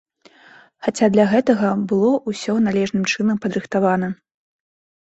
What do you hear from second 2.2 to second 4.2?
ўсё належным чынам падрыхтавана.